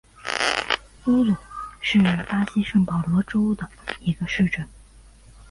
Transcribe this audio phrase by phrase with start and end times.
[1.05, 1.35] 乌鲁
[1.79, 3.69] 是巴西圣保罗州的
[3.99, 4.67] 一个市镇。